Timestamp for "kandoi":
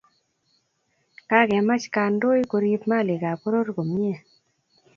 1.95-2.41